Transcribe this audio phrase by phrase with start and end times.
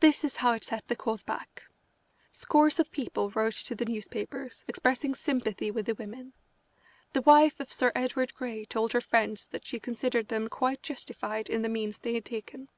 [0.00, 1.62] This is how it set the cause back.
[2.32, 6.32] Scores of people wrote to the newspapers expressing sympathy with the women.
[7.12, 11.48] The wife of Sir Edward Grey told her friends that she considered them quite justified
[11.48, 12.68] in the means they had taken.